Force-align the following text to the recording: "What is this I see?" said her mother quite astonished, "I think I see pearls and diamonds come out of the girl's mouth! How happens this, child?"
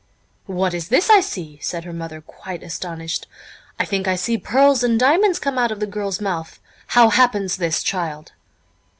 "What 0.47 0.73
is 0.73 0.87
this 0.87 1.11
I 1.11 1.19
see?" 1.19 1.59
said 1.61 1.83
her 1.83 1.93
mother 1.93 2.21
quite 2.21 2.63
astonished, 2.63 3.27
"I 3.79 3.85
think 3.85 4.07
I 4.07 4.15
see 4.15 4.35
pearls 4.35 4.83
and 4.83 4.99
diamonds 4.99 5.37
come 5.37 5.59
out 5.59 5.71
of 5.71 5.79
the 5.79 5.85
girl's 5.85 6.19
mouth! 6.19 6.59
How 6.87 7.09
happens 7.11 7.57
this, 7.57 7.83
child?" 7.83 8.31